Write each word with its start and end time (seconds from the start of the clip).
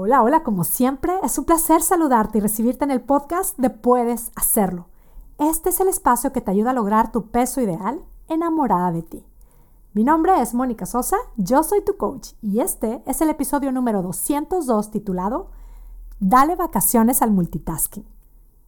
Hola, 0.00 0.22
hola, 0.22 0.44
como 0.44 0.62
siempre, 0.62 1.12
es 1.24 1.36
un 1.38 1.44
placer 1.44 1.82
saludarte 1.82 2.38
y 2.38 2.40
recibirte 2.40 2.84
en 2.84 2.92
el 2.92 3.00
podcast 3.00 3.58
de 3.58 3.68
Puedes 3.68 4.30
Hacerlo. 4.36 4.86
Este 5.38 5.70
es 5.70 5.80
el 5.80 5.88
espacio 5.88 6.32
que 6.32 6.40
te 6.40 6.52
ayuda 6.52 6.70
a 6.70 6.72
lograr 6.72 7.10
tu 7.10 7.32
peso 7.32 7.60
ideal 7.60 8.00
enamorada 8.28 8.92
de 8.92 9.02
ti. 9.02 9.26
Mi 9.94 10.04
nombre 10.04 10.40
es 10.40 10.54
Mónica 10.54 10.86
Sosa, 10.86 11.16
yo 11.36 11.64
soy 11.64 11.84
tu 11.84 11.96
coach 11.96 12.34
y 12.40 12.60
este 12.60 13.02
es 13.06 13.20
el 13.22 13.28
episodio 13.28 13.72
número 13.72 14.00
202 14.02 14.92
titulado 14.92 15.48
Dale 16.20 16.54
vacaciones 16.54 17.20
al 17.20 17.32
multitasking. 17.32 18.06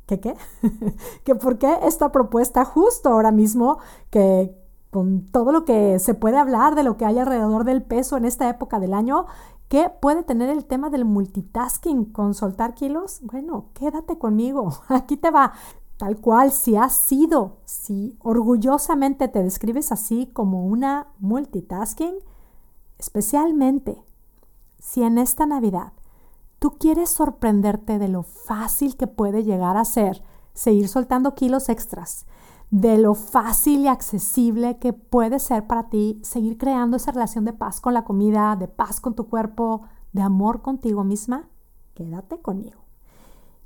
¿Qué 0.06 0.18
qué? 0.18 0.34
¿Que 1.24 1.36
por 1.36 1.58
qué 1.58 1.78
esta 1.84 2.10
propuesta 2.10 2.64
justo 2.64 3.08
ahora 3.08 3.30
mismo 3.30 3.78
que 4.10 4.52
con 4.90 5.26
todo 5.26 5.52
lo 5.52 5.64
que 5.64 5.98
se 6.00 6.14
puede 6.14 6.36
hablar 6.36 6.74
de 6.74 6.82
lo 6.82 6.96
que 6.96 7.04
hay 7.04 7.18
alrededor 7.18 7.64
del 7.64 7.82
peso 7.82 8.16
en 8.16 8.24
esta 8.24 8.48
época 8.48 8.80
del 8.80 8.92
año, 8.92 9.26
¿qué 9.70 9.88
puede 9.88 10.24
tener 10.24 10.50
el 10.50 10.64
tema 10.64 10.90
del 10.90 11.04
multitasking 11.04 12.06
con 12.06 12.34
soltar 12.34 12.74
kilos? 12.74 13.20
Bueno, 13.22 13.66
quédate 13.72 14.18
conmigo, 14.18 14.72
aquí 14.88 15.16
te 15.16 15.30
va. 15.30 15.52
Tal 15.96 16.18
cual, 16.18 16.50
si 16.50 16.76
has 16.76 16.94
sido, 16.94 17.58
si 17.66 18.16
orgullosamente 18.20 19.28
te 19.28 19.42
describes 19.42 19.92
así 19.92 20.26
como 20.32 20.66
una 20.66 21.08
multitasking, 21.18 22.14
especialmente 22.98 24.02
si 24.78 25.02
en 25.02 25.18
esta 25.18 25.46
Navidad 25.46 25.92
tú 26.58 26.76
quieres 26.78 27.10
sorprenderte 27.10 27.98
de 27.98 28.08
lo 28.08 28.24
fácil 28.24 28.96
que 28.96 29.06
puede 29.06 29.44
llegar 29.44 29.76
a 29.76 29.84
ser 29.84 30.24
seguir 30.52 30.88
soltando 30.88 31.34
kilos 31.34 31.68
extras, 31.68 32.26
de 32.70 32.98
lo 32.98 33.14
fácil 33.14 33.80
y 33.80 33.88
accesible 33.88 34.78
que 34.78 34.92
puede 34.92 35.40
ser 35.40 35.66
para 35.66 35.88
ti 35.88 36.20
seguir 36.22 36.56
creando 36.56 36.96
esa 36.96 37.10
relación 37.10 37.44
de 37.44 37.52
paz 37.52 37.80
con 37.80 37.94
la 37.94 38.04
comida, 38.04 38.54
de 38.56 38.68
paz 38.68 39.00
con 39.00 39.14
tu 39.14 39.28
cuerpo, 39.28 39.82
de 40.12 40.22
amor 40.22 40.62
contigo 40.62 41.02
misma, 41.02 41.48
quédate 41.94 42.40
conmigo. 42.40 42.80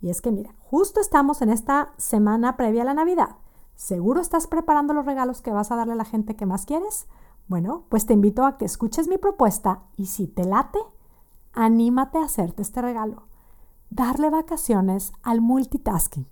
Y 0.01 0.11
es 0.11 0.21
que 0.21 0.31
mira, 0.31 0.55
justo 0.59 1.01
estamos 1.01 1.43
en 1.43 1.51
esta 1.51 1.93
semana 1.97 2.57
previa 2.57 2.83
a 2.83 2.87
la 2.87 2.95
Navidad. 2.95 3.37
¿Seguro 3.75 4.21
estás 4.21 4.47
preparando 4.47 4.95
los 4.95 5.07
regalos 5.07 5.41
que 5.41 5.53
vas 5.53 5.71
a 5.71 5.77
darle 5.77 5.95
a 5.95 5.97
la 5.97 6.05
gente 6.05 6.37
que 6.37 6.47
más 6.47 6.65
quieres? 6.65 7.07
Bueno, 7.47 7.85
pues 7.89 8.07
te 8.07 8.15
invito 8.15 8.47
a 8.47 8.57
que 8.57 8.65
escuches 8.65 9.09
mi 9.09 9.19
propuesta 9.19 9.83
y 9.97 10.07
si 10.07 10.27
te 10.27 10.45
late, 10.45 10.79
anímate 11.53 12.19
a 12.19 12.25
hacerte 12.25 12.63
este 12.63 12.81
regalo. 12.81 13.25
Darle 13.91 14.31
vacaciones 14.31 15.13
al 15.23 15.41
multitasking. 15.41 16.27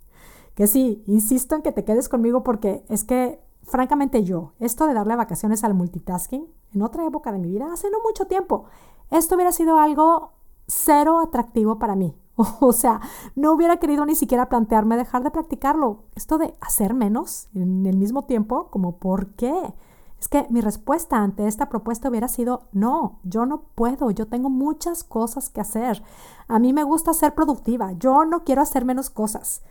Que 0.55 0.67
sí, 0.67 1.03
insisto 1.07 1.55
en 1.55 1.61
que 1.61 1.71
te 1.71 1.83
quedes 1.83 2.09
conmigo 2.09 2.43
porque 2.43 2.83
es 2.89 3.03
que, 3.03 3.39
francamente 3.63 4.23
yo, 4.23 4.53
esto 4.59 4.87
de 4.87 4.93
darle 4.93 5.15
vacaciones 5.15 5.63
al 5.63 5.73
multitasking, 5.73 6.47
en 6.73 6.81
otra 6.81 7.05
época 7.05 7.31
de 7.31 7.39
mi 7.39 7.49
vida, 7.49 7.71
hace 7.71 7.89
no 7.89 7.97
mucho 8.03 8.25
tiempo, 8.25 8.65
esto 9.09 9.35
hubiera 9.35 9.51
sido 9.51 9.79
algo 9.79 10.31
cero 10.67 11.19
atractivo 11.19 11.79
para 11.79 11.95
mí. 11.95 12.15
O 12.61 12.73
sea, 12.73 12.99
no 13.35 13.53
hubiera 13.53 13.77
querido 13.77 14.05
ni 14.05 14.15
siquiera 14.15 14.49
plantearme 14.49 14.97
dejar 14.97 15.23
de 15.23 15.31
practicarlo. 15.31 15.99
Esto 16.15 16.37
de 16.37 16.55
hacer 16.61 16.93
menos 16.93 17.47
en 17.53 17.85
el 17.85 17.97
mismo 17.97 18.23
tiempo, 18.23 18.69
como 18.71 18.97
¿por 18.97 19.27
qué? 19.35 19.73
Es 20.19 20.29
que 20.29 20.47
mi 20.49 20.61
respuesta 20.61 21.17
ante 21.17 21.47
esta 21.47 21.67
propuesta 21.67 22.09
hubiera 22.09 22.27
sido, 22.27 22.69
no, 22.71 23.19
yo 23.23 23.45
no 23.45 23.63
puedo, 23.75 24.09
yo 24.09 24.27
tengo 24.27 24.49
muchas 24.49 25.03
cosas 25.03 25.49
que 25.49 25.61
hacer. 25.61 26.01
A 26.47 26.59
mí 26.59 26.71
me 26.73 26.83
gusta 26.83 27.13
ser 27.13 27.35
productiva, 27.35 27.91
yo 27.93 28.23
no 28.23 28.43
quiero 28.45 28.61
hacer 28.61 28.85
menos 28.85 29.09
cosas. 29.09 29.61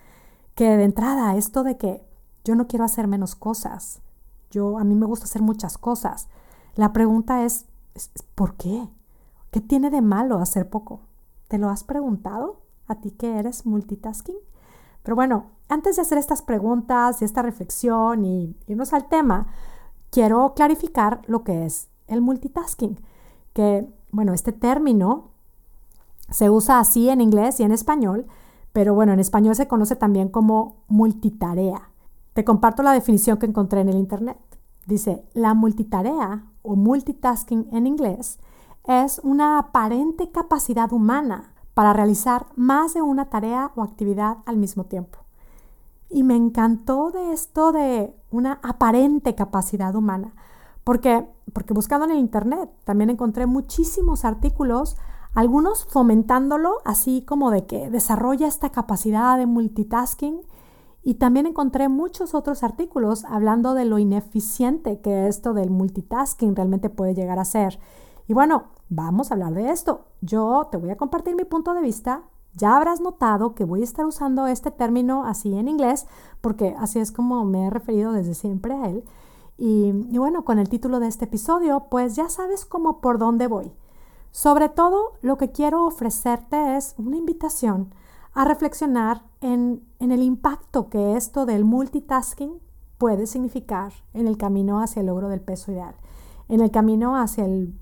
Que 0.55 0.77
de 0.77 0.83
entrada, 0.83 1.35
esto 1.35 1.63
de 1.63 1.77
que 1.77 2.05
yo 2.43 2.55
no 2.55 2.67
quiero 2.67 2.85
hacer 2.85 3.07
menos 3.07 3.35
cosas, 3.35 4.01
yo 4.51 4.77
a 4.77 4.83
mí 4.83 4.93
me 4.95 5.05
gusta 5.05 5.25
hacer 5.25 5.41
muchas 5.41 5.77
cosas. 5.77 6.27
La 6.75 6.93
pregunta 6.93 7.43
es, 7.43 7.65
¿por 8.35 8.55
qué? 8.55 8.87
¿Qué 9.51 9.61
tiene 9.61 9.89
de 9.89 10.01
malo 10.01 10.39
hacer 10.39 10.69
poco? 10.69 11.01
¿Te 11.47 11.57
lo 11.57 11.69
has 11.69 11.83
preguntado? 11.83 12.61
¿A 12.87 12.95
ti 12.95 13.11
que 13.11 13.37
eres 13.37 13.65
multitasking? 13.65 14.37
Pero 15.03 15.15
bueno, 15.15 15.51
antes 15.69 15.95
de 15.95 16.01
hacer 16.01 16.17
estas 16.17 16.41
preguntas 16.41 17.21
y 17.21 17.25
esta 17.25 17.41
reflexión 17.41 18.25
y 18.25 18.55
irnos 18.67 18.93
al 18.93 19.07
tema, 19.09 19.47
quiero 20.09 20.53
clarificar 20.53 21.21
lo 21.27 21.43
que 21.43 21.65
es 21.65 21.89
el 22.07 22.21
multitasking. 22.21 22.99
Que, 23.53 23.87
bueno, 24.11 24.33
este 24.33 24.51
término 24.51 25.31
se 26.29 26.49
usa 26.49 26.79
así 26.79 27.09
en 27.09 27.21
inglés 27.21 27.59
y 27.59 27.63
en 27.63 27.71
español, 27.71 28.27
pero 28.73 28.95
bueno, 28.95 29.13
en 29.13 29.19
español 29.19 29.55
se 29.55 29.67
conoce 29.67 29.95
también 29.95 30.29
como 30.29 30.83
multitarea. 30.87 31.89
Te 32.33 32.43
comparto 32.43 32.81
la 32.81 32.91
definición 32.91 33.37
que 33.37 33.45
encontré 33.45 33.81
en 33.81 33.89
el 33.89 33.97
Internet. 33.97 34.37
Dice, 34.87 35.23
la 35.33 35.53
multitarea 35.53 36.43
o 36.63 36.75
multitasking 36.75 37.67
en 37.71 37.85
inglés 37.87 38.39
es 38.85 39.21
una 39.23 39.59
aparente 39.59 40.31
capacidad 40.31 40.91
humana 40.91 41.53
para 41.73 41.93
realizar 41.93 42.47
más 42.55 42.93
de 42.93 43.01
una 43.01 43.29
tarea 43.29 43.71
o 43.75 43.83
actividad 43.83 44.37
al 44.45 44.57
mismo 44.57 44.85
tiempo. 44.85 45.19
Y 46.09 46.23
me 46.23 46.35
encantó 46.35 47.11
de 47.11 47.31
esto 47.31 47.71
de 47.71 48.15
una 48.31 48.59
aparente 48.61 49.35
capacidad 49.35 49.95
humana, 49.95 50.33
porque, 50.83 51.27
porque 51.53 51.73
buscando 51.73 52.05
en 52.05 52.11
el 52.11 52.19
Internet 52.19 52.69
también 52.83 53.09
encontré 53.09 53.45
muchísimos 53.45 54.25
artículos, 54.25 54.97
algunos 55.33 55.85
fomentándolo, 55.85 56.77
así 56.85 57.23
como 57.23 57.51
de 57.51 57.65
que 57.65 57.89
desarrolla 57.89 58.47
esta 58.47 58.69
capacidad 58.69 59.37
de 59.37 59.45
multitasking, 59.45 60.41
y 61.03 61.15
también 61.15 61.45
encontré 61.45 61.89
muchos 61.89 62.33
otros 62.33 62.63
artículos 62.63 63.25
hablando 63.25 63.73
de 63.73 63.83
lo 63.83 63.99
ineficiente 63.99 65.01
que 65.01 65.27
esto 65.27 65.53
del 65.53 65.69
multitasking 65.69 66.55
realmente 66.55 66.89
puede 66.89 67.13
llegar 67.13 67.39
a 67.39 67.45
ser. 67.45 67.77
Y 68.25 68.33
bueno, 68.33 68.65
vamos 68.87 69.29
a 69.29 69.33
hablar 69.33 69.53
de 69.53 69.69
esto. 69.69 70.05
Yo 70.21 70.69
te 70.71 70.77
voy 70.77 70.91
a 70.91 70.97
compartir 70.97 71.35
mi 71.35 71.43
punto 71.43 71.73
de 71.73 71.81
vista. 71.81 72.23
Ya 72.55 72.77
habrás 72.77 73.01
notado 73.01 73.53
que 73.53 73.65
voy 73.65 73.81
a 73.81 73.83
estar 73.83 74.05
usando 74.05 74.47
este 74.47 74.71
término 74.71 75.25
así 75.25 75.53
en 75.57 75.67
inglés, 75.67 76.07
porque 76.39 76.73
así 76.79 76.99
es 76.99 77.11
como 77.11 77.43
me 77.43 77.65
he 77.65 77.69
referido 77.69 78.13
desde 78.13 78.33
siempre 78.33 78.73
a 78.73 78.85
él. 78.85 79.03
Y, 79.57 79.91
bueno, 80.17 80.45
con 80.45 80.57
el 80.57 80.69
título 80.69 80.99
de 80.99 81.07
este 81.07 81.25
episodio, 81.25 81.87
pues 81.89 82.15
ya 82.15 82.29
sabes 82.29 82.63
cómo 82.63 83.01
por 83.01 83.17
dónde 83.17 83.47
voy. 83.47 83.71
Sobre 84.33 84.67
todo, 84.67 85.13
lo 85.21 85.37
que 85.37 85.51
quiero 85.51 85.85
ofrecerte 85.85 86.75
es 86.75 86.95
una 86.97 87.17
invitación 87.17 87.93
a 88.33 88.45
reflexionar 88.45 89.21
en, 89.41 89.83
en 89.99 90.11
el 90.11 90.23
impacto 90.23 90.89
que 90.89 91.15
esto 91.15 91.45
del 91.45 91.65
multitasking 91.65 92.59
puede 92.97 93.27
significar 93.27 93.93
en 94.15 94.27
el 94.27 94.37
camino 94.37 94.81
hacia 94.81 95.01
el 95.01 95.05
logro 95.05 95.29
del 95.29 95.39
peso 95.39 95.71
ideal, 95.71 95.93
en 96.49 96.61
el 96.61 96.71
camino 96.71 97.15
hacia 97.15 97.45
el 97.45 97.75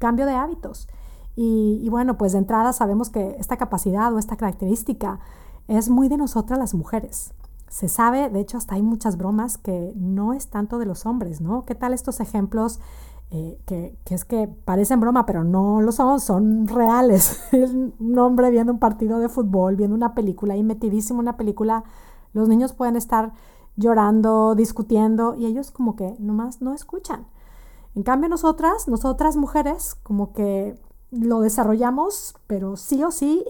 cambio 0.00 0.26
de 0.26 0.34
hábitos. 0.34 0.88
Y, 1.36 1.88
bueno, 1.88 2.18
pues 2.18 2.32
de 2.32 2.38
entrada 2.38 2.72
sabemos 2.72 3.08
que 3.08 3.36
esta 3.38 3.56
capacidad 3.56 4.12
o 4.12 4.18
esta 4.18 4.36
característica 4.36 5.20
es 5.68 5.88
muy 5.88 6.08
de 6.08 6.16
nosotras 6.16 6.58
las 6.58 6.74
mujeres. 6.74 7.32
Se 7.68 7.88
sabe, 7.88 8.28
de 8.28 8.40
hecho 8.40 8.58
hasta 8.58 8.74
hay 8.74 8.82
muchas 8.82 9.16
bromas 9.16 9.56
que 9.56 9.92
no 9.94 10.34
es 10.34 10.48
tanto 10.48 10.78
de 10.78 10.84
los 10.84 11.06
hombres, 11.06 11.40
¿no? 11.40 11.64
¿Qué 11.64 11.76
tal 11.76 11.94
estos 11.94 12.18
ejemplos 12.18 12.80
eh, 13.34 13.58
que, 13.64 13.98
que, 14.04 14.14
es 14.14 14.26
que 14.26 14.46
parecen 14.46 15.00
broma, 15.00 15.24
pero 15.24 15.42
no 15.42 15.80
lo 15.80 15.90
son, 15.90 16.20
son 16.20 16.68
reales? 16.68 17.40
un 17.98 18.18
hombre 18.18 18.50
viendo 18.50 18.74
un 18.74 18.78
partido 18.78 19.20
de 19.20 19.30
fútbol, 19.30 19.74
viendo 19.74 19.96
una 19.96 20.14
película 20.14 20.54
y 20.54 20.62
metidísimo 20.62 21.18
una 21.18 21.38
película, 21.38 21.82
los 22.34 22.46
niños 22.50 22.74
pueden 22.74 22.94
estar 22.94 23.32
llorando, 23.76 24.54
discutiendo 24.54 25.34
y 25.34 25.46
ellos 25.46 25.70
como 25.70 25.96
que 25.96 26.14
nomás 26.18 26.60
no 26.60 26.74
escuchan. 26.74 27.26
En 27.94 28.02
cambio 28.02 28.28
nosotras, 28.28 28.86
nosotras 28.86 29.36
mujeres, 29.36 29.94
como 30.02 30.34
que 30.34 30.78
lo 31.10 31.40
desarrollamos, 31.40 32.34
pero 32.46 32.76
sí 32.76 33.02
o 33.02 33.10
sí, 33.10 33.46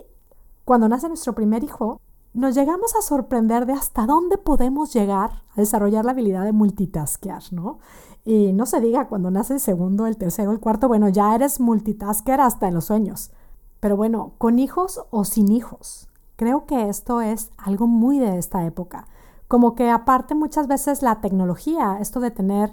cuando 0.65 0.89
nace 0.89 1.09
nuestro 1.09 1.35
primer 1.35 1.65
hijo, 1.65 2.01
nos 2.35 2.55
llegamos 2.55 2.95
a 2.97 3.03
sorprender 3.03 3.67
de 3.67 3.75
hasta 3.75 4.07
dónde 4.07 4.39
podemos 4.39 4.93
llegar 4.93 5.43
a 5.55 5.61
desarrollar 5.61 6.05
la 6.05 6.13
habilidad 6.13 6.45
de 6.45 6.53
multitaskear, 6.53 7.43
¿no? 7.53 7.79
Y 8.25 8.53
no 8.53 8.67
se 8.67 8.81
diga 8.81 9.09
cuando 9.09 9.31
nace 9.31 9.55
el 9.55 9.61
segundo, 9.61 10.07
el 10.07 10.17
tercero, 10.17 10.53
el 10.53 10.61
cuarto, 10.61 10.89
bueno, 10.89 11.09
ya 11.09 11.35
eres 11.35 11.61
multitasker 11.61 12.41
hasta 12.41 12.69
en 12.69 12.75
los 12.75 12.87
sueños. 12.87 13.33
Pero 13.81 13.97
bueno, 13.97 14.33
con 14.39 14.59
hijos 14.59 15.05
o 15.11 15.25
sin 15.25 15.51
hijos, 15.51 16.09
creo 16.37 16.67
que 16.67 16.89
esto 16.89 17.21
es 17.21 17.51
algo 17.59 17.87
muy 17.87 18.19
de 18.19 18.39
esta 18.39 18.65
época. 18.65 19.09
Como 19.49 19.75
que 19.75 19.91
aparte 19.91 20.35
muchas 20.35 20.69
veces 20.69 21.03
la 21.03 21.21
tecnología, 21.21 21.99
esto 22.01 22.21
de 22.21 22.31
tener 22.31 22.73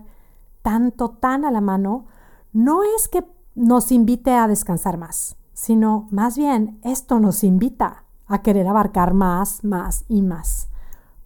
tanto, 0.61 1.09
tan 1.09 1.43
a 1.43 1.51
la 1.51 1.61
mano, 1.61 2.05
no 2.53 2.83
es 2.83 3.07
que 3.09 3.25
nos 3.55 3.91
invite 3.91 4.31
a 4.31 4.47
descansar 4.47 4.97
más, 4.97 5.35
sino 5.53 6.07
más 6.11 6.37
bien 6.37 6.79
esto 6.83 7.19
nos 7.19 7.43
invita 7.43 8.05
a 8.29 8.41
querer 8.41 8.67
abarcar 8.67 9.13
más, 9.13 9.63
más 9.65 10.05
y 10.07 10.21
más. 10.21 10.69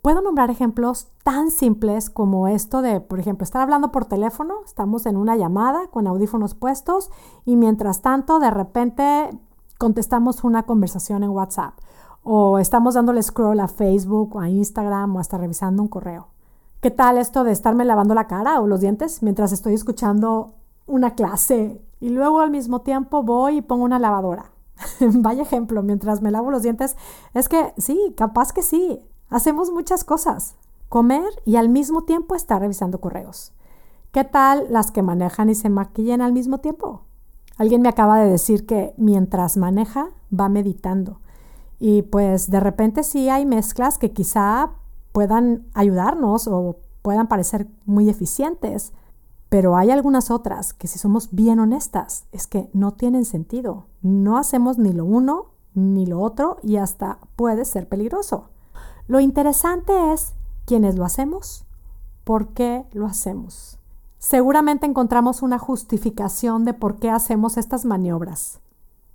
Puedo 0.01 0.21
nombrar 0.21 0.49
ejemplos 0.49 1.07
tan 1.23 1.51
simples 1.51 2.09
como 2.09 2.47
esto 2.47 2.81
de, 2.81 2.99
por 2.99 3.19
ejemplo, 3.19 3.43
estar 3.43 3.61
hablando 3.61 3.91
por 3.91 4.05
teléfono, 4.05 4.55
estamos 4.65 5.05
en 5.05 5.15
una 5.15 5.37
llamada 5.37 5.87
con 5.87 6.07
audífonos 6.07 6.55
puestos 6.55 7.09
y 7.45 7.55
mientras 7.55 8.01
tanto 8.01 8.39
de 8.39 8.51
repente 8.51 9.29
contestamos 9.77 10.43
una 10.43 10.63
conversación 10.63 11.23
en 11.23 11.29
WhatsApp 11.29 11.75
o 12.23 12.57
estamos 12.59 12.95
dándole 12.95 13.21
scroll 13.21 13.59
a 13.59 13.67
Facebook 13.67 14.35
o 14.35 14.39
a 14.39 14.49
Instagram 14.49 15.15
o 15.15 15.19
hasta 15.19 15.37
revisando 15.37 15.81
un 15.81 15.89
correo. 15.89 16.27
¿Qué 16.81 16.91
tal 16.91 17.17
esto 17.17 17.43
de 17.43 17.51
estarme 17.51 17.85
lavando 17.85 18.13
la 18.13 18.27
cara 18.27 18.59
o 18.59 18.67
los 18.67 18.81
dientes 18.81 19.23
mientras 19.23 19.51
estoy 19.53 19.73
escuchando 19.73 20.55
una 20.85 21.15
clase 21.15 21.81
y 22.01 22.09
luego 22.09 22.41
al 22.41 22.51
mismo 22.51 22.81
tiempo 22.81 23.23
voy 23.23 23.57
y 23.57 23.61
pongo 23.61 23.85
una 23.85 23.99
lavadora? 23.99 24.52
Vaya 24.99 25.43
ejemplo, 25.43 25.83
mientras 25.83 26.21
me 26.21 26.31
lavo 26.31 26.51
los 26.51 26.63
dientes, 26.63 26.95
es 27.33 27.49
que 27.49 27.73
sí, 27.77 28.13
capaz 28.17 28.53
que 28.53 28.63
sí, 28.63 28.99
hacemos 29.29 29.71
muchas 29.71 30.03
cosas. 30.03 30.55
Comer 30.89 31.25
y 31.45 31.55
al 31.55 31.69
mismo 31.69 32.03
tiempo 32.03 32.35
estar 32.35 32.61
revisando 32.61 33.01
correos. 33.01 33.53
¿Qué 34.11 34.23
tal 34.23 34.67
las 34.69 34.91
que 34.91 35.01
manejan 35.01 35.49
y 35.49 35.55
se 35.55 35.69
maquillan 35.69 36.21
al 36.21 36.33
mismo 36.33 36.59
tiempo? 36.59 37.01
Alguien 37.57 37.81
me 37.81 37.89
acaba 37.89 38.19
de 38.19 38.29
decir 38.29 38.65
que 38.65 38.93
mientras 38.97 39.57
maneja 39.57 40.09
va 40.31 40.49
meditando. 40.49 41.19
Y 41.79 42.03
pues 42.03 42.49
de 42.49 42.59
repente 42.59 43.03
sí 43.03 43.29
hay 43.29 43.45
mezclas 43.45 43.97
que 43.97 44.11
quizá 44.11 44.71
puedan 45.11 45.65
ayudarnos 45.73 46.47
o 46.47 46.77
puedan 47.01 47.27
parecer 47.27 47.67
muy 47.85 48.09
eficientes, 48.09 48.93
pero 49.53 49.77
hay 49.77 49.91
algunas 49.91 50.31
otras 50.31 50.73
que 50.73 50.87
si 50.87 50.97
somos 50.97 51.29
bien 51.29 51.59
honestas 51.59 52.25
es 52.31 52.47
que 52.47 52.71
no 52.73 52.93
tienen 52.93 53.23
sentido. 53.23 53.85
No 54.01 54.39
hacemos 54.39 54.79
ni 54.79 54.93
lo 54.93 55.05
uno 55.05 55.51
ni 55.75 56.07
lo 56.07 56.21
otro 56.21 56.57
y 56.63 56.77
hasta 56.77 57.19
puede 57.35 57.63
ser 57.65 57.87
peligroso. 57.87 58.49
Lo 59.05 59.19
interesante 59.19 60.11
es 60.11 60.33
quiénes 60.65 60.95
lo 60.95 61.05
hacemos, 61.05 61.67
por 62.23 62.47
qué 62.55 62.87
lo 62.93 63.05
hacemos. 63.05 63.77
Seguramente 64.17 64.87
encontramos 64.87 65.43
una 65.43 65.59
justificación 65.59 66.65
de 66.65 66.73
por 66.73 66.97
qué 66.97 67.11
hacemos 67.11 67.57
estas 67.57 67.85
maniobras. 67.85 68.59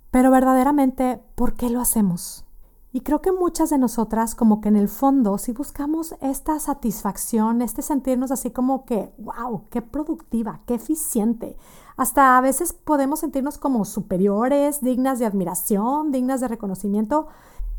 Pero 0.09 0.31
verdaderamente, 0.31 1.21
¿por 1.35 1.53
qué 1.55 1.69
lo 1.69 1.81
hacemos? 1.81 2.45
Y 2.91 3.01
creo 3.01 3.21
que 3.21 3.31
muchas 3.31 3.69
de 3.69 3.77
nosotras, 3.77 4.33
como 4.33 4.61
que 4.61 4.69
en 4.69 4.75
el 4.75 4.89
fondo, 4.89 5.37
si 5.37 5.51
buscamos 5.51 6.15
esta 6.21 6.59
satisfacción, 6.59 7.61
este 7.61 7.83
sentirnos 7.83 8.31
así 8.31 8.49
como 8.49 8.83
que, 8.85 9.13
wow, 9.19 9.65
qué 9.69 9.83
productiva, 9.83 10.61
qué 10.65 10.73
eficiente. 10.75 11.55
Hasta 11.97 12.35
a 12.35 12.41
veces 12.41 12.73
podemos 12.73 13.19
sentirnos 13.19 13.59
como 13.59 13.85
superiores, 13.85 14.81
dignas 14.81 15.19
de 15.19 15.27
admiración, 15.27 16.11
dignas 16.11 16.41
de 16.41 16.47
reconocimiento. 16.47 17.27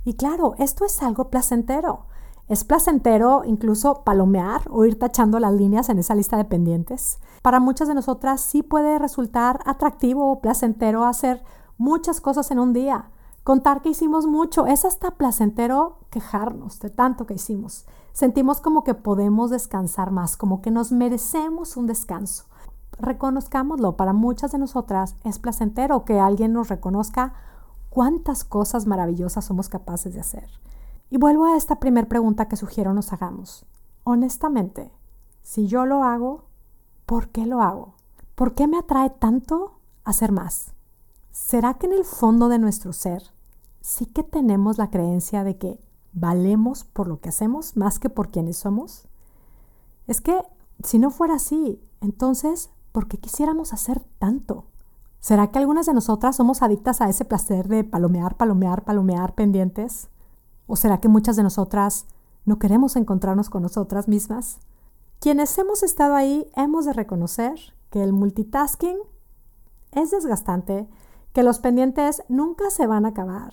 Y 0.04 0.14
claro, 0.14 0.54
esto 0.58 0.84
es 0.84 1.02
algo 1.02 1.28
placentero. 1.28 2.06
Es 2.46 2.62
placentero 2.62 3.42
incluso 3.44 4.04
palomear 4.04 4.62
o 4.70 4.84
ir 4.84 4.96
tachando 4.96 5.40
las 5.40 5.54
líneas 5.54 5.88
en 5.88 5.98
esa 5.98 6.14
lista 6.14 6.36
de 6.36 6.44
pendientes. 6.44 7.18
Para 7.42 7.58
muchas 7.58 7.88
de 7.88 7.94
nosotras 7.94 8.40
sí 8.42 8.62
puede 8.62 8.96
resultar 8.98 9.60
atractivo 9.66 10.30
o 10.30 10.40
placentero 10.40 11.04
hacer 11.04 11.42
muchas 11.78 12.20
cosas 12.20 12.52
en 12.52 12.60
un 12.60 12.72
día 12.72 13.10
Contar 13.50 13.82
que 13.82 13.88
hicimos 13.88 14.28
mucho, 14.28 14.66
es 14.66 14.84
hasta 14.84 15.10
placentero 15.10 15.98
quejarnos 16.10 16.78
de 16.78 16.88
tanto 16.88 17.26
que 17.26 17.34
hicimos. 17.34 17.84
Sentimos 18.12 18.60
como 18.60 18.84
que 18.84 18.94
podemos 18.94 19.50
descansar 19.50 20.12
más, 20.12 20.36
como 20.36 20.62
que 20.62 20.70
nos 20.70 20.92
merecemos 20.92 21.76
un 21.76 21.88
descanso. 21.88 22.44
Reconozcámoslo, 23.00 23.96
para 23.96 24.12
muchas 24.12 24.52
de 24.52 24.58
nosotras 24.58 25.16
es 25.24 25.40
placentero 25.40 26.04
que 26.04 26.20
alguien 26.20 26.52
nos 26.52 26.68
reconozca 26.68 27.34
cuántas 27.88 28.44
cosas 28.44 28.86
maravillosas 28.86 29.46
somos 29.46 29.68
capaces 29.68 30.14
de 30.14 30.20
hacer. 30.20 30.48
Y 31.10 31.16
vuelvo 31.16 31.46
a 31.46 31.56
esta 31.56 31.80
primera 31.80 32.08
pregunta 32.08 32.46
que 32.46 32.54
sugiero 32.54 32.94
nos 32.94 33.12
hagamos. 33.12 33.66
Honestamente, 34.04 34.92
si 35.42 35.66
yo 35.66 35.86
lo 35.86 36.04
hago, 36.04 36.44
¿por 37.04 37.30
qué 37.30 37.46
lo 37.46 37.62
hago? 37.62 37.94
¿Por 38.36 38.54
qué 38.54 38.68
me 38.68 38.78
atrae 38.78 39.10
tanto 39.10 39.80
hacer 40.04 40.30
más? 40.30 40.72
¿Será 41.32 41.74
que 41.74 41.86
en 41.86 41.94
el 41.94 42.04
fondo 42.04 42.48
de 42.48 42.60
nuestro 42.60 42.92
ser 42.92 43.39
sí 43.80 44.06
que 44.06 44.22
tenemos 44.22 44.78
la 44.78 44.90
creencia 44.90 45.44
de 45.44 45.56
que 45.56 45.78
valemos 46.12 46.84
por 46.84 47.08
lo 47.08 47.20
que 47.20 47.28
hacemos 47.28 47.76
más 47.76 47.98
que 47.98 48.10
por 48.10 48.30
quienes 48.30 48.56
somos? 48.56 49.08
Es 50.06 50.20
que 50.20 50.42
si 50.82 50.98
no 50.98 51.10
fuera 51.10 51.34
así, 51.34 51.80
entonces, 52.00 52.70
¿por 52.92 53.06
qué 53.06 53.18
quisiéramos 53.18 53.72
hacer 53.72 54.02
tanto? 54.18 54.64
¿Será 55.20 55.50
que 55.50 55.58
algunas 55.58 55.86
de 55.86 55.94
nosotras 55.94 56.36
somos 56.36 56.62
adictas 56.62 57.00
a 57.00 57.08
ese 57.08 57.24
placer 57.24 57.68
de 57.68 57.84
palomear, 57.84 58.36
palomear, 58.36 58.84
palomear 58.84 59.34
pendientes? 59.34 60.08
¿O 60.66 60.76
será 60.76 60.98
que 60.98 61.08
muchas 61.08 61.36
de 61.36 61.42
nosotras 61.42 62.06
no 62.46 62.58
queremos 62.58 62.96
encontrarnos 62.96 63.50
con 63.50 63.62
nosotras 63.62 64.08
mismas? 64.08 64.58
Quienes 65.20 65.56
hemos 65.58 65.82
estado 65.82 66.14
ahí 66.14 66.50
hemos 66.56 66.86
de 66.86 66.94
reconocer 66.94 67.60
que 67.90 68.02
el 68.02 68.14
multitasking 68.14 68.96
es 69.92 70.10
desgastante 70.10 70.88
que 71.34 71.42
los 71.42 71.58
pendientes 71.58 72.22
nunca 72.28 72.70
se 72.70 72.86
van 72.86 73.04
a 73.04 73.10
acabar, 73.10 73.52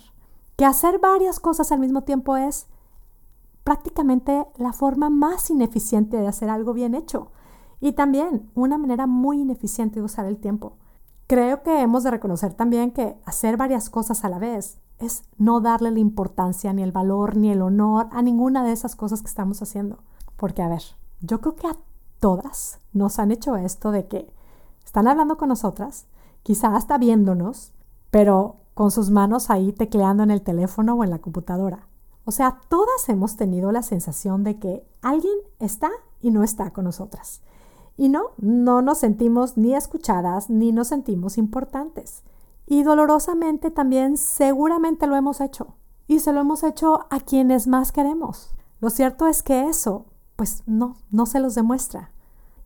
que 0.58 0.64
hacer 0.64 0.98
varias 0.98 1.38
cosas 1.38 1.70
al 1.70 1.78
mismo 1.78 2.02
tiempo 2.02 2.36
es 2.36 2.66
prácticamente 3.62 4.44
la 4.56 4.72
forma 4.72 5.08
más 5.08 5.50
ineficiente 5.50 6.16
de 6.16 6.26
hacer 6.26 6.50
algo 6.50 6.72
bien 6.72 6.96
hecho 6.96 7.30
y 7.80 7.92
también 7.92 8.50
una 8.56 8.76
manera 8.76 9.06
muy 9.06 9.40
ineficiente 9.40 10.00
de 10.00 10.06
usar 10.06 10.26
el 10.26 10.36
tiempo. 10.36 10.76
Creo 11.28 11.62
que 11.62 11.80
hemos 11.80 12.02
de 12.02 12.10
reconocer 12.10 12.54
también 12.54 12.90
que 12.90 13.16
hacer 13.24 13.56
varias 13.56 13.88
cosas 13.88 14.24
a 14.24 14.28
la 14.28 14.40
vez 14.40 14.80
es 14.98 15.22
no 15.36 15.60
darle 15.60 15.92
la 15.92 16.00
importancia, 16.00 16.72
ni 16.72 16.82
el 16.82 16.90
valor, 16.90 17.36
ni 17.36 17.52
el 17.52 17.62
honor 17.62 18.08
a 18.10 18.20
ninguna 18.20 18.64
de 18.64 18.72
esas 18.72 18.96
cosas 18.96 19.20
que 19.20 19.28
estamos 19.28 19.62
haciendo. 19.62 19.98
Porque, 20.36 20.62
a 20.62 20.68
ver, 20.68 20.82
yo 21.20 21.40
creo 21.40 21.54
que 21.54 21.68
a 21.68 21.76
todas 22.18 22.80
nos 22.92 23.20
han 23.20 23.30
hecho 23.30 23.54
esto 23.54 23.92
de 23.92 24.08
que 24.08 24.28
están 24.84 25.06
hablando 25.06 25.36
con 25.36 25.50
nosotras 25.50 26.06
quizá 26.42 26.74
hasta 26.74 26.98
viéndonos, 26.98 27.74
pero 28.10 28.56
con 28.78 28.92
sus 28.92 29.10
manos 29.10 29.50
ahí 29.50 29.72
tecleando 29.72 30.22
en 30.22 30.30
el 30.30 30.42
teléfono 30.42 30.94
o 30.94 31.02
en 31.02 31.10
la 31.10 31.18
computadora. 31.18 31.88
O 32.24 32.30
sea, 32.30 32.60
todas 32.68 33.08
hemos 33.08 33.34
tenido 33.34 33.72
la 33.72 33.82
sensación 33.82 34.44
de 34.44 34.60
que 34.60 34.86
alguien 35.02 35.34
está 35.58 35.90
y 36.20 36.30
no 36.30 36.44
está 36.44 36.70
con 36.70 36.84
nosotras. 36.84 37.40
Y 37.96 38.08
no, 38.08 38.26
no 38.36 38.80
nos 38.80 38.98
sentimos 38.98 39.56
ni 39.56 39.74
escuchadas 39.74 40.48
ni 40.48 40.70
nos 40.70 40.86
sentimos 40.86 41.38
importantes. 41.38 42.22
Y 42.66 42.84
dolorosamente 42.84 43.72
también 43.72 44.16
seguramente 44.16 45.08
lo 45.08 45.16
hemos 45.16 45.40
hecho. 45.40 45.74
Y 46.06 46.20
se 46.20 46.32
lo 46.32 46.38
hemos 46.38 46.62
hecho 46.62 47.08
a 47.10 47.18
quienes 47.18 47.66
más 47.66 47.90
queremos. 47.90 48.54
Lo 48.78 48.90
cierto 48.90 49.26
es 49.26 49.42
que 49.42 49.68
eso, 49.68 50.06
pues 50.36 50.62
no, 50.66 50.94
no 51.10 51.26
se 51.26 51.40
los 51.40 51.56
demuestra 51.56 52.12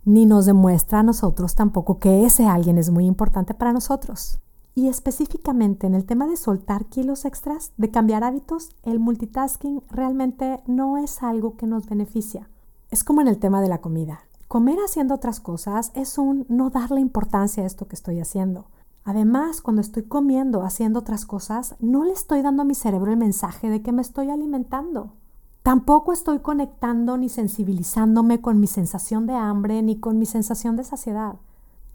ni 0.04 0.26
nos 0.26 0.44
demuestra 0.44 0.98
a 0.98 1.02
nosotros 1.04 1.54
tampoco 1.54 1.98
que 1.98 2.26
ese 2.26 2.44
alguien 2.44 2.76
es 2.76 2.90
muy 2.90 3.06
importante 3.06 3.54
para 3.54 3.72
nosotros. 3.72 4.42
Y 4.74 4.88
específicamente 4.88 5.86
en 5.86 5.94
el 5.94 6.06
tema 6.06 6.26
de 6.26 6.36
soltar 6.36 6.86
kilos 6.86 7.24
extras, 7.24 7.72
de 7.76 7.90
cambiar 7.90 8.24
hábitos, 8.24 8.70
el 8.82 8.98
multitasking 8.98 9.82
realmente 9.90 10.62
no 10.66 10.96
es 10.96 11.22
algo 11.22 11.56
que 11.56 11.66
nos 11.66 11.86
beneficia. 11.86 12.48
Es 12.90 13.04
como 13.04 13.20
en 13.20 13.28
el 13.28 13.38
tema 13.38 13.60
de 13.60 13.68
la 13.68 13.82
comida. 13.82 14.20
Comer 14.48 14.78
haciendo 14.84 15.14
otras 15.14 15.40
cosas 15.40 15.92
es 15.94 16.18
un 16.18 16.46
no 16.48 16.70
darle 16.70 17.00
importancia 17.00 17.62
a 17.62 17.66
esto 17.66 17.86
que 17.86 17.96
estoy 17.96 18.20
haciendo. 18.20 18.66
Además, 19.04 19.60
cuando 19.60 19.82
estoy 19.82 20.04
comiendo 20.04 20.62
haciendo 20.62 21.00
otras 21.00 21.26
cosas, 21.26 21.74
no 21.80 22.04
le 22.04 22.12
estoy 22.12 22.40
dando 22.40 22.62
a 22.62 22.64
mi 22.64 22.74
cerebro 22.74 23.10
el 23.10 23.18
mensaje 23.18 23.68
de 23.68 23.82
que 23.82 23.92
me 23.92 24.02
estoy 24.02 24.30
alimentando. 24.30 25.14
Tampoco 25.62 26.12
estoy 26.12 26.40
conectando 26.40 27.16
ni 27.16 27.28
sensibilizándome 27.28 28.40
con 28.40 28.58
mi 28.58 28.66
sensación 28.66 29.26
de 29.26 29.34
hambre 29.34 29.82
ni 29.82 29.98
con 29.98 30.18
mi 30.18 30.26
sensación 30.26 30.76
de 30.76 30.84
saciedad. 30.84 31.36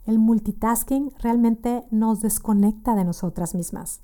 El 0.07 0.19
multitasking 0.19 1.11
realmente 1.19 1.83
nos 1.91 2.21
desconecta 2.21 2.95
de 2.95 3.03
nosotras 3.03 3.53
mismas. 3.53 3.99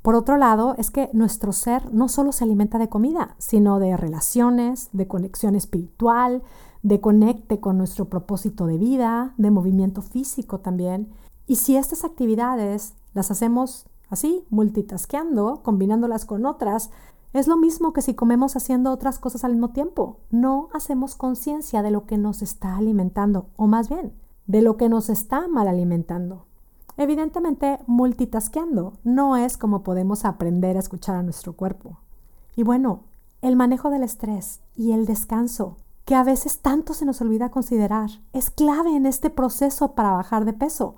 Por 0.00 0.14
otro 0.14 0.36
lado, 0.36 0.76
es 0.78 0.90
que 0.90 1.10
nuestro 1.12 1.52
ser 1.52 1.92
no 1.92 2.08
solo 2.08 2.30
se 2.30 2.44
alimenta 2.44 2.78
de 2.78 2.88
comida, 2.88 3.34
sino 3.38 3.80
de 3.80 3.96
relaciones, 3.96 4.90
de 4.92 5.08
conexión 5.08 5.56
espiritual, 5.56 6.42
de 6.82 7.00
conecte 7.00 7.58
con 7.58 7.78
nuestro 7.78 8.08
propósito 8.08 8.66
de 8.66 8.78
vida, 8.78 9.34
de 9.36 9.50
movimiento 9.50 10.02
físico 10.02 10.60
también. 10.60 11.08
Y 11.46 11.56
si 11.56 11.76
estas 11.76 12.04
actividades 12.04 12.94
las 13.12 13.30
hacemos 13.30 13.86
así, 14.10 14.44
multitaskeando, 14.50 15.62
combinándolas 15.64 16.26
con 16.26 16.46
otras, 16.46 16.90
es 17.32 17.48
lo 17.48 17.56
mismo 17.56 17.92
que 17.92 18.02
si 18.02 18.14
comemos 18.14 18.54
haciendo 18.54 18.92
otras 18.92 19.18
cosas 19.18 19.42
al 19.42 19.52
mismo 19.52 19.70
tiempo. 19.70 20.20
No 20.30 20.68
hacemos 20.72 21.16
conciencia 21.16 21.82
de 21.82 21.90
lo 21.90 22.06
que 22.06 22.18
nos 22.18 22.40
está 22.40 22.76
alimentando, 22.76 23.46
o 23.56 23.66
más 23.66 23.88
bien, 23.88 24.12
de 24.46 24.62
lo 24.62 24.76
que 24.76 24.88
nos 24.88 25.08
está 25.08 25.48
mal 25.48 25.68
alimentando. 25.68 26.46
Evidentemente, 26.96 27.80
multitaskeando 27.86 28.94
no 29.02 29.36
es 29.36 29.56
como 29.56 29.82
podemos 29.82 30.24
aprender 30.24 30.76
a 30.76 30.80
escuchar 30.80 31.16
a 31.16 31.22
nuestro 31.22 31.54
cuerpo. 31.54 31.98
Y 32.54 32.62
bueno, 32.62 33.04
el 33.42 33.56
manejo 33.56 33.90
del 33.90 34.04
estrés 34.04 34.60
y 34.76 34.92
el 34.92 35.06
descanso, 35.06 35.76
que 36.04 36.14
a 36.14 36.22
veces 36.22 36.60
tanto 36.60 36.94
se 36.94 37.04
nos 37.04 37.20
olvida 37.20 37.50
considerar, 37.50 38.10
es 38.32 38.50
clave 38.50 38.94
en 38.94 39.06
este 39.06 39.30
proceso 39.30 39.92
para 39.94 40.12
bajar 40.12 40.44
de 40.44 40.52
peso. 40.52 40.96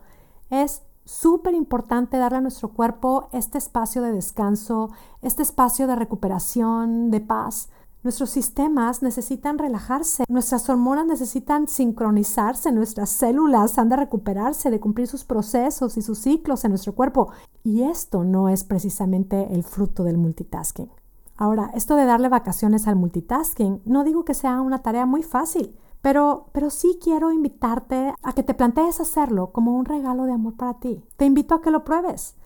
Es 0.50 0.82
súper 1.04 1.54
importante 1.54 2.18
darle 2.18 2.38
a 2.38 2.42
nuestro 2.42 2.68
cuerpo 2.68 3.28
este 3.32 3.58
espacio 3.58 4.02
de 4.02 4.12
descanso, 4.12 4.90
este 5.22 5.42
espacio 5.42 5.86
de 5.86 5.96
recuperación, 5.96 7.10
de 7.10 7.20
paz. 7.20 7.68
Nuestros 8.02 8.30
sistemas 8.30 9.02
necesitan 9.02 9.58
relajarse, 9.58 10.24
nuestras 10.28 10.68
hormonas 10.68 11.06
necesitan 11.06 11.66
sincronizarse, 11.66 12.70
nuestras 12.70 13.10
células 13.10 13.78
han 13.78 13.88
de 13.88 13.96
recuperarse, 13.96 14.70
de 14.70 14.78
cumplir 14.78 15.08
sus 15.08 15.24
procesos 15.24 15.96
y 15.96 16.02
sus 16.02 16.18
ciclos 16.18 16.64
en 16.64 16.70
nuestro 16.70 16.94
cuerpo. 16.94 17.32
Y 17.64 17.82
esto 17.82 18.22
no 18.22 18.48
es 18.48 18.62
precisamente 18.62 19.52
el 19.52 19.64
fruto 19.64 20.04
del 20.04 20.18
multitasking. 20.18 20.90
Ahora, 21.36 21.70
esto 21.74 21.96
de 21.96 22.06
darle 22.06 22.28
vacaciones 22.28 22.86
al 22.86 22.96
multitasking, 22.96 23.82
no 23.84 24.04
digo 24.04 24.24
que 24.24 24.34
sea 24.34 24.60
una 24.60 24.82
tarea 24.82 25.04
muy 25.04 25.22
fácil. 25.22 25.76
Pero, 26.02 26.46
pero 26.52 26.70
sí 26.70 27.00
quiero 27.02 27.32
invitarte 27.32 28.14
a 28.22 28.32
que 28.32 28.44
te 28.44 28.54
plantees 28.54 29.00
hacerlo 29.00 29.50
como 29.50 29.76
un 29.76 29.84
regalo 29.84 30.24
de 30.24 30.32
amor 30.32 30.54
para 30.54 30.74
ti. 30.74 31.02
Te 31.16 31.24
invito 31.24 31.54
a 31.54 31.60
que 31.60 31.72
lo 31.72 31.84
pruebes. 31.84 32.36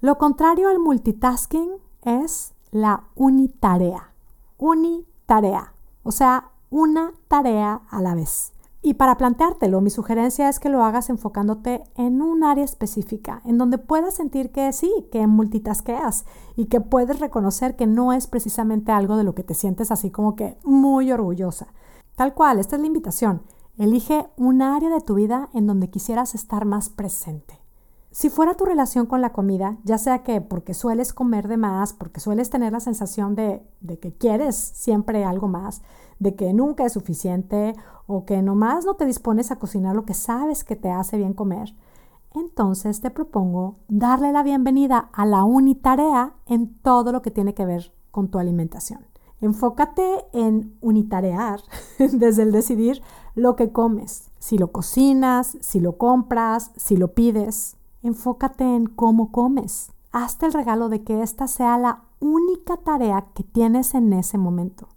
Lo 0.00 0.16
contrario 0.16 0.70
al 0.70 0.78
multitasking 0.78 1.70
es 2.02 2.54
la 2.70 3.04
unitarea. 3.16 4.09
Unitarea, 4.60 5.72
o 6.02 6.12
sea, 6.12 6.50
una 6.68 7.14
tarea 7.28 7.80
a 7.90 8.02
la 8.02 8.14
vez. 8.14 8.52
Y 8.82 8.94
para 8.94 9.16
planteártelo, 9.16 9.80
mi 9.80 9.88
sugerencia 9.90 10.48
es 10.48 10.58
que 10.58 10.68
lo 10.68 10.84
hagas 10.84 11.10
enfocándote 11.10 11.82
en 11.96 12.20
un 12.20 12.44
área 12.44 12.64
específica, 12.64 13.42
en 13.44 13.56
donde 13.56 13.78
puedas 13.78 14.14
sentir 14.14 14.52
que 14.52 14.72
sí, 14.72 14.90
que 15.10 15.26
multitasqueas 15.26 16.24
y 16.56 16.66
que 16.66 16.80
puedes 16.80 17.20
reconocer 17.20 17.76
que 17.76 17.86
no 17.86 18.12
es 18.12 18.26
precisamente 18.26 18.92
algo 18.92 19.16
de 19.16 19.24
lo 19.24 19.34
que 19.34 19.44
te 19.44 19.54
sientes 19.54 19.90
así 19.90 20.10
como 20.10 20.36
que 20.36 20.58
muy 20.62 21.10
orgullosa. 21.10 21.68
Tal 22.14 22.34
cual, 22.34 22.58
esta 22.58 22.76
es 22.76 22.80
la 22.80 22.86
invitación. 22.86 23.42
Elige 23.78 24.28
un 24.36 24.60
área 24.60 24.90
de 24.90 25.00
tu 25.00 25.14
vida 25.14 25.48
en 25.54 25.66
donde 25.66 25.88
quisieras 25.88 26.34
estar 26.34 26.66
más 26.66 26.90
presente. 26.90 27.59
Si 28.12 28.28
fuera 28.28 28.54
tu 28.54 28.64
relación 28.64 29.06
con 29.06 29.20
la 29.20 29.32
comida, 29.32 29.78
ya 29.84 29.96
sea 29.96 30.24
que 30.24 30.40
porque 30.40 30.74
sueles 30.74 31.12
comer 31.12 31.46
de 31.46 31.56
más, 31.56 31.92
porque 31.92 32.18
sueles 32.18 32.50
tener 32.50 32.72
la 32.72 32.80
sensación 32.80 33.36
de, 33.36 33.62
de, 33.80 34.00
que 34.00 34.12
quieres 34.12 34.56
siempre 34.56 35.24
algo 35.24 35.46
más, 35.46 35.82
de 36.18 36.34
que 36.34 36.52
nunca 36.52 36.84
es 36.84 36.92
suficiente 36.92 37.74
o 38.08 38.24
que 38.24 38.42
nomás 38.42 38.84
no 38.84 38.94
te 38.94 39.06
dispones 39.06 39.52
a 39.52 39.60
cocinar 39.60 39.94
lo 39.94 40.04
que 40.04 40.14
sabes 40.14 40.64
que 40.64 40.74
te 40.74 40.90
hace 40.90 41.18
bien 41.18 41.34
comer, 41.34 41.76
entonces 42.34 43.00
te 43.00 43.10
propongo 43.10 43.76
darle 43.88 44.32
la 44.32 44.42
bienvenida 44.42 45.10
a 45.12 45.26
la 45.26 45.44
unitarea 45.44 46.34
en 46.46 46.74
todo 46.80 47.12
lo 47.12 47.22
que 47.22 47.30
tiene 47.30 47.54
que 47.54 47.64
ver 47.64 47.92
con 48.10 48.28
tu 48.28 48.38
alimentación. 48.38 49.06
Enfócate 49.40 50.26
en 50.32 50.76
unitarear 50.80 51.60
desde 51.98 52.42
el 52.42 52.52
decidir 52.52 53.02
lo 53.34 53.56
que 53.56 53.72
comes, 53.72 54.30
si 54.38 54.58
lo 54.58 54.70
cocinas, 54.70 55.56
si 55.60 55.80
lo 55.80 55.96
compras, 55.96 56.72
si 56.76 56.96
lo 56.96 57.14
pides. 57.14 57.76
Enfócate 58.02 58.64
en 58.64 58.86
cómo 58.86 59.30
comes. 59.30 59.92
Hazte 60.10 60.46
el 60.46 60.54
regalo 60.54 60.88
de 60.88 61.02
que 61.02 61.22
esta 61.22 61.46
sea 61.46 61.76
la 61.76 62.04
única 62.18 62.78
tarea 62.78 63.26
que 63.34 63.44
tienes 63.44 63.94
en 63.94 64.14
ese 64.14 64.38
momento. 64.38 64.88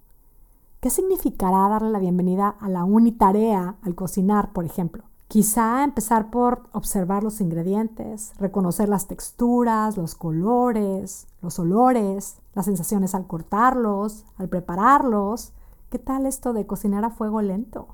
¿Qué 0.79 0.89
significará 0.89 1.67
darle 1.67 1.91
la 1.91 1.99
bienvenida 1.99 2.55
a 2.61 2.69
la 2.69 2.85
unitarea 2.85 3.75
al 3.81 3.95
cocinar, 3.95 4.53
por 4.53 4.63
ejemplo? 4.63 5.03
Quizá 5.27 5.83
empezar 5.83 6.29
por 6.29 6.63
observar 6.71 7.23
los 7.23 7.41
ingredientes, 7.41 8.31
reconocer 8.39 8.87
las 8.87 9.07
texturas, 9.07 9.97
los 9.97 10.15
colores, 10.15 11.27
los 11.41 11.59
olores, 11.59 12.37
las 12.53 12.65
sensaciones 12.65 13.15
al 13.15 13.27
cortarlos, 13.27 14.25
al 14.37 14.47
prepararlos. 14.47 15.51
¿Qué 15.89 15.99
tal 15.99 16.25
esto 16.25 16.53
de 16.53 16.65
cocinar 16.65 17.03
a 17.03 17.09
fuego 17.09 17.41
lento? 17.41 17.89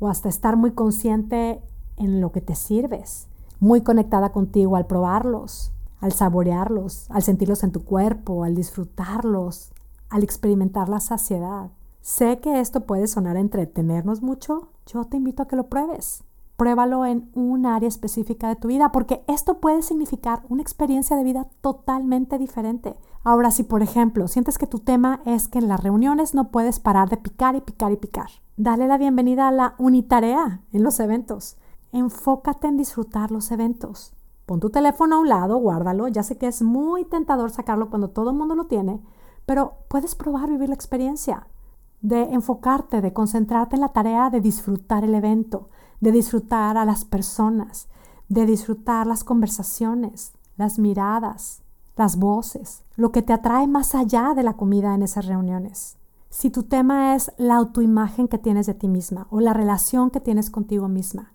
O 0.00 0.08
hasta 0.08 0.28
estar 0.28 0.58
muy 0.58 0.72
consciente 0.72 1.62
en 1.96 2.20
lo 2.20 2.30
que 2.30 2.42
te 2.42 2.54
sirves 2.54 3.29
muy 3.60 3.82
conectada 3.82 4.32
contigo 4.32 4.76
al 4.76 4.86
probarlos, 4.86 5.72
al 6.00 6.12
saborearlos, 6.12 7.10
al 7.10 7.22
sentirlos 7.22 7.62
en 7.62 7.72
tu 7.72 7.84
cuerpo, 7.84 8.42
al 8.42 8.54
disfrutarlos, 8.54 9.70
al 10.08 10.24
experimentar 10.24 10.88
la 10.88 11.00
saciedad. 11.00 11.70
Sé 12.00 12.40
que 12.40 12.60
esto 12.60 12.80
puede 12.86 13.06
sonar 13.06 13.36
entretenernos 13.36 14.22
mucho, 14.22 14.70
yo 14.86 15.04
te 15.04 15.18
invito 15.18 15.42
a 15.42 15.48
que 15.48 15.56
lo 15.56 15.68
pruebes. 15.68 16.24
Pruébalo 16.56 17.06
en 17.06 17.30
un 17.34 17.64
área 17.64 17.88
específica 17.88 18.48
de 18.48 18.56
tu 18.56 18.68
vida, 18.68 18.92
porque 18.92 19.22
esto 19.28 19.60
puede 19.60 19.82
significar 19.82 20.42
una 20.48 20.62
experiencia 20.62 21.16
de 21.16 21.24
vida 21.24 21.46
totalmente 21.60 22.38
diferente. 22.38 22.96
Ahora, 23.22 23.50
si 23.50 23.62
por 23.62 23.82
ejemplo 23.82 24.28
sientes 24.28 24.58
que 24.58 24.66
tu 24.66 24.78
tema 24.78 25.20
es 25.24 25.48
que 25.48 25.58
en 25.58 25.68
las 25.68 25.82
reuniones 25.82 26.34
no 26.34 26.50
puedes 26.50 26.78
parar 26.80 27.08
de 27.08 27.16
picar 27.18 27.54
y 27.56 27.60
picar 27.60 27.92
y 27.92 27.96
picar, 27.96 28.28
dale 28.56 28.88
la 28.88 28.98
bienvenida 28.98 29.48
a 29.48 29.52
la 29.52 29.74
unitarea 29.78 30.60
en 30.72 30.82
los 30.82 31.00
eventos. 31.00 31.56
Enfócate 31.92 32.68
en 32.68 32.76
disfrutar 32.76 33.30
los 33.30 33.50
eventos. 33.50 34.12
Pon 34.46 34.60
tu 34.60 34.70
teléfono 34.70 35.16
a 35.16 35.18
un 35.18 35.28
lado, 35.28 35.56
guárdalo. 35.58 36.08
Ya 36.08 36.22
sé 36.22 36.38
que 36.38 36.46
es 36.46 36.62
muy 36.62 37.04
tentador 37.04 37.50
sacarlo 37.50 37.90
cuando 37.90 38.10
todo 38.10 38.30
el 38.30 38.36
mundo 38.36 38.54
lo 38.54 38.66
tiene, 38.66 39.00
pero 39.46 39.74
puedes 39.88 40.14
probar 40.14 40.48
vivir 40.48 40.68
la 40.68 40.74
experiencia, 40.74 41.46
de 42.00 42.22
enfocarte, 42.32 43.00
de 43.00 43.12
concentrarte 43.12 43.76
en 43.76 43.82
la 43.82 43.92
tarea 43.92 44.30
de 44.30 44.40
disfrutar 44.40 45.04
el 45.04 45.14
evento, 45.14 45.68
de 46.00 46.12
disfrutar 46.12 46.76
a 46.76 46.84
las 46.84 47.04
personas, 47.04 47.88
de 48.28 48.46
disfrutar 48.46 49.06
las 49.06 49.24
conversaciones, 49.24 50.32
las 50.56 50.78
miradas, 50.78 51.62
las 51.96 52.16
voces, 52.16 52.84
lo 52.96 53.12
que 53.12 53.22
te 53.22 53.32
atrae 53.32 53.66
más 53.66 53.94
allá 53.94 54.32
de 54.34 54.42
la 54.42 54.54
comida 54.54 54.94
en 54.94 55.02
esas 55.02 55.26
reuniones. 55.26 55.96
Si 56.28 56.50
tu 56.50 56.62
tema 56.62 57.16
es 57.16 57.32
la 57.36 57.56
autoimagen 57.56 58.28
que 58.28 58.38
tienes 58.38 58.66
de 58.66 58.74
ti 58.74 58.86
misma 58.86 59.26
o 59.30 59.40
la 59.40 59.52
relación 59.52 60.10
que 60.10 60.20
tienes 60.20 60.48
contigo 60.48 60.86
misma, 60.86 61.32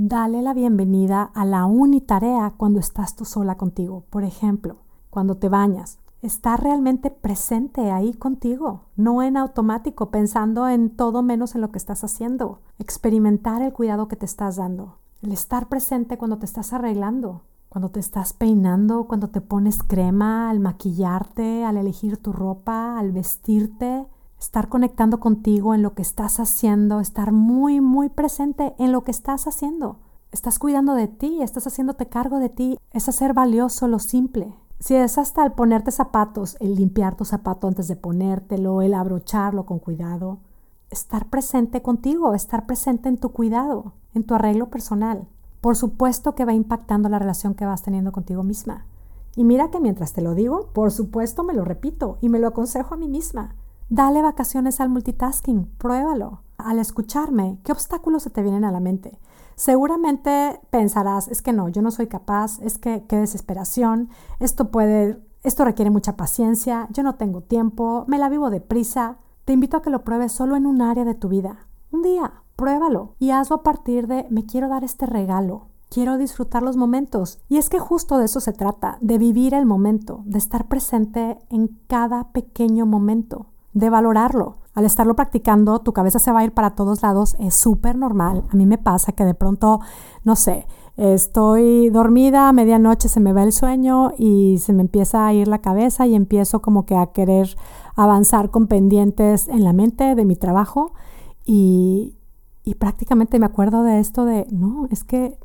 Dale 0.00 0.42
la 0.42 0.54
bienvenida 0.54 1.24
a 1.34 1.44
la 1.44 1.66
unitarea 1.66 2.54
cuando 2.56 2.78
estás 2.78 3.16
tú 3.16 3.24
sola 3.24 3.56
contigo. 3.56 4.04
Por 4.10 4.22
ejemplo, 4.22 4.76
cuando 5.10 5.38
te 5.38 5.48
bañas, 5.48 5.98
estar 6.22 6.62
realmente 6.62 7.10
presente 7.10 7.90
ahí 7.90 8.14
contigo, 8.14 8.82
no 8.94 9.24
en 9.24 9.36
automático, 9.36 10.12
pensando 10.12 10.68
en 10.68 10.90
todo 10.90 11.24
menos 11.24 11.56
en 11.56 11.62
lo 11.62 11.72
que 11.72 11.78
estás 11.78 12.04
haciendo. 12.04 12.60
Experimentar 12.78 13.60
el 13.60 13.72
cuidado 13.72 14.06
que 14.06 14.14
te 14.14 14.24
estás 14.24 14.54
dando. 14.54 14.98
El 15.20 15.32
estar 15.32 15.68
presente 15.68 16.16
cuando 16.16 16.38
te 16.38 16.46
estás 16.46 16.72
arreglando, 16.72 17.42
cuando 17.68 17.88
te 17.88 17.98
estás 17.98 18.32
peinando, 18.32 19.08
cuando 19.08 19.30
te 19.30 19.40
pones 19.40 19.82
crema, 19.82 20.48
al 20.48 20.60
maquillarte, 20.60 21.64
al 21.64 21.76
elegir 21.76 22.18
tu 22.18 22.32
ropa, 22.32 23.00
al 23.00 23.10
vestirte 23.10 24.06
estar 24.38 24.68
conectando 24.68 25.20
contigo 25.20 25.74
en 25.74 25.82
lo 25.82 25.94
que 25.94 26.02
estás 26.02 26.40
haciendo, 26.40 27.00
estar 27.00 27.32
muy, 27.32 27.80
muy 27.80 28.08
presente 28.08 28.74
en 28.78 28.92
lo 28.92 29.04
que 29.04 29.10
estás 29.10 29.46
haciendo. 29.46 29.98
Estás 30.30 30.58
cuidando 30.58 30.94
de 30.94 31.08
ti, 31.08 31.42
estás 31.42 31.66
haciéndote 31.66 32.06
cargo 32.06 32.38
de 32.38 32.48
ti, 32.48 32.78
es 32.92 33.08
hacer 33.08 33.34
valioso 33.34 33.88
lo 33.88 33.98
simple. 33.98 34.54
Si 34.78 34.94
es 34.94 35.18
hasta 35.18 35.44
el 35.44 35.52
ponerte 35.52 35.90
zapatos, 35.90 36.56
el 36.60 36.76
limpiar 36.76 37.16
tu 37.16 37.24
zapato 37.24 37.66
antes 37.66 37.88
de 37.88 37.96
ponértelo, 37.96 38.82
el 38.82 38.94
abrocharlo 38.94 39.66
con 39.66 39.80
cuidado, 39.80 40.38
estar 40.90 41.28
presente 41.28 41.82
contigo, 41.82 42.34
estar 42.34 42.66
presente 42.66 43.08
en 43.08 43.18
tu 43.18 43.30
cuidado, 43.30 43.94
en 44.14 44.24
tu 44.24 44.34
arreglo 44.34 44.70
personal. 44.70 45.26
Por 45.60 45.74
supuesto 45.76 46.34
que 46.34 46.44
va 46.44 46.52
impactando 46.52 47.08
la 47.08 47.18
relación 47.18 47.54
que 47.54 47.66
vas 47.66 47.82
teniendo 47.82 48.12
contigo 48.12 48.44
misma. 48.44 48.86
Y 49.34 49.44
mira 49.44 49.70
que 49.70 49.80
mientras 49.80 50.12
te 50.12 50.22
lo 50.22 50.34
digo, 50.34 50.68
por 50.72 50.92
supuesto 50.92 51.42
me 51.42 51.54
lo 51.54 51.64
repito 51.64 52.18
y 52.20 52.28
me 52.28 52.38
lo 52.38 52.48
aconsejo 52.48 52.94
a 52.94 52.98
mí 52.98 53.08
misma. 53.08 53.56
Dale 53.90 54.20
vacaciones 54.20 54.82
al 54.82 54.90
multitasking, 54.90 55.64
pruébalo. 55.78 56.42
Al 56.58 56.78
escucharme, 56.78 57.58
¿qué 57.64 57.72
obstáculos 57.72 58.22
se 58.22 58.28
te 58.28 58.42
vienen 58.42 58.64
a 58.64 58.70
la 58.70 58.80
mente? 58.80 59.18
Seguramente 59.54 60.60
pensarás, 60.68 61.28
es 61.28 61.40
que 61.40 61.54
no, 61.54 61.70
yo 61.70 61.80
no 61.80 61.90
soy 61.90 62.06
capaz, 62.06 62.58
es 62.60 62.76
que 62.76 63.06
qué 63.08 63.16
desesperación, 63.16 64.10
esto 64.40 64.70
puede, 64.70 65.24
esto 65.42 65.64
requiere 65.64 65.90
mucha 65.90 66.18
paciencia, 66.18 66.86
yo 66.90 67.02
no 67.02 67.14
tengo 67.14 67.40
tiempo, 67.40 68.04
me 68.08 68.18
la 68.18 68.28
vivo 68.28 68.50
deprisa. 68.50 69.20
Te 69.46 69.54
invito 69.54 69.78
a 69.78 69.82
que 69.82 69.88
lo 69.88 70.04
pruebes 70.04 70.32
solo 70.32 70.56
en 70.56 70.66
un 70.66 70.82
área 70.82 71.06
de 71.06 71.14
tu 71.14 71.30
vida. 71.30 71.66
Un 71.90 72.02
día, 72.02 72.42
pruébalo 72.56 73.14
y 73.18 73.30
hazlo 73.30 73.56
a 73.56 73.62
partir 73.62 74.06
de 74.06 74.26
me 74.28 74.44
quiero 74.44 74.68
dar 74.68 74.84
este 74.84 75.06
regalo, 75.06 75.68
quiero 75.88 76.18
disfrutar 76.18 76.62
los 76.62 76.76
momentos. 76.76 77.38
Y 77.48 77.56
es 77.56 77.70
que 77.70 77.78
justo 77.78 78.18
de 78.18 78.26
eso 78.26 78.40
se 78.40 78.52
trata, 78.52 78.98
de 79.00 79.16
vivir 79.16 79.54
el 79.54 79.64
momento, 79.64 80.20
de 80.26 80.36
estar 80.36 80.68
presente 80.68 81.38
en 81.48 81.68
cada 81.86 82.32
pequeño 82.32 82.84
momento 82.84 83.46
de 83.72 83.90
valorarlo. 83.90 84.56
Al 84.74 84.84
estarlo 84.84 85.16
practicando, 85.16 85.80
tu 85.80 85.92
cabeza 85.92 86.18
se 86.18 86.32
va 86.32 86.40
a 86.40 86.44
ir 86.44 86.52
para 86.52 86.74
todos 86.74 87.02
lados, 87.02 87.36
es 87.40 87.54
súper 87.54 87.96
normal. 87.96 88.44
A 88.50 88.56
mí 88.56 88.66
me 88.66 88.78
pasa 88.78 89.12
que 89.12 89.24
de 89.24 89.34
pronto, 89.34 89.80
no 90.24 90.36
sé, 90.36 90.66
estoy 90.96 91.90
dormida, 91.90 92.48
a 92.48 92.52
medianoche 92.52 93.08
se 93.08 93.20
me 93.20 93.32
va 93.32 93.42
el 93.42 93.52
sueño 93.52 94.12
y 94.18 94.58
se 94.58 94.72
me 94.72 94.82
empieza 94.82 95.26
a 95.26 95.32
ir 95.32 95.48
la 95.48 95.58
cabeza 95.58 96.06
y 96.06 96.14
empiezo 96.14 96.60
como 96.60 96.86
que 96.86 96.96
a 96.96 97.06
querer 97.06 97.56
avanzar 97.94 98.50
con 98.50 98.66
pendientes 98.66 99.48
en 99.48 99.64
la 99.64 99.72
mente 99.72 100.14
de 100.14 100.24
mi 100.24 100.36
trabajo 100.36 100.92
y, 101.44 102.16
y 102.64 102.74
prácticamente 102.74 103.38
me 103.38 103.46
acuerdo 103.46 103.82
de 103.82 103.98
esto 103.98 104.24
de, 104.24 104.46
no, 104.50 104.86
es 104.90 105.04
que 105.04 105.38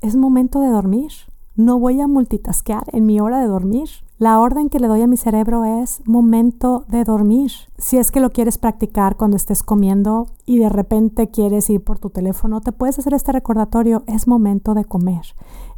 es 0.00 0.16
momento 0.16 0.60
de 0.60 0.68
dormir. 0.68 1.12
No 1.56 1.78
voy 1.78 2.00
a 2.00 2.08
multitasquear 2.08 2.82
en 2.88 3.06
mi 3.06 3.20
hora 3.20 3.38
de 3.38 3.46
dormir. 3.46 3.88
La 4.18 4.40
orden 4.40 4.68
que 4.68 4.80
le 4.80 4.88
doy 4.88 5.02
a 5.02 5.06
mi 5.06 5.16
cerebro 5.16 5.64
es 5.64 6.02
momento 6.04 6.84
de 6.88 7.04
dormir. 7.04 7.52
Si 7.78 7.96
es 7.96 8.10
que 8.10 8.18
lo 8.18 8.32
quieres 8.32 8.58
practicar 8.58 9.16
cuando 9.16 9.36
estés 9.36 9.62
comiendo 9.62 10.26
y 10.44 10.58
de 10.58 10.68
repente 10.68 11.28
quieres 11.28 11.70
ir 11.70 11.84
por 11.84 12.00
tu 12.00 12.10
teléfono, 12.10 12.60
te 12.60 12.72
puedes 12.72 12.98
hacer 12.98 13.14
este 13.14 13.30
recordatorio. 13.30 14.02
Es 14.08 14.26
momento 14.26 14.74
de 14.74 14.84
comer. 14.84 15.22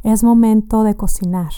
Es 0.01 0.23
momento 0.23 0.81
de 0.81 0.95
cocinar. 0.95 1.51